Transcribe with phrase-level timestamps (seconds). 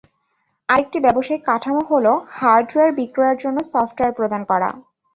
[0.69, 2.05] আরেকটি ব্যবসায়িক কাঠামো হল,
[2.37, 4.69] হার্ডওয়্যার বিক্রয়ের জন্য সফটওয়্যার প্রদান করা।